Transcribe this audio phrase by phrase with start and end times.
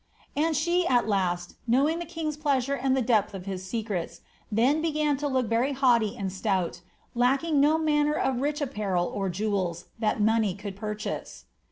[0.35, 4.21] ''And she at last, knowing the king's pleasure and the depth of his sec rets,
[4.51, 6.81] then began to look very haughty and stout,
[7.13, 11.45] lacking no manner of rich apparel or jewels that money could purchase.''